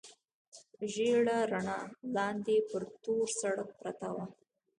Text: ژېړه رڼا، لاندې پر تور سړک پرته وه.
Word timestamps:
ژېړه 0.91 1.37
رڼا، 1.51 1.79
لاندې 2.15 2.55
پر 2.69 2.83
تور 3.03 3.25
سړک 3.39 3.69
پرته 3.79 4.07
وه. 4.15 4.25